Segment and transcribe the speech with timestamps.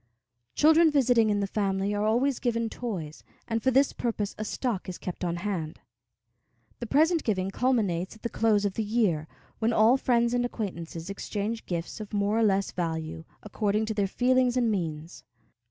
[0.55, 4.89] Children visiting in the family are always given toys, and for this purpose a stock
[4.89, 5.79] is kept on hand.
[6.79, 9.27] The present giving culminates at the close of the year,
[9.59, 14.07] when all friends and acquaintances exchange gifts of more or less value, according to their
[14.07, 15.23] feelings and means.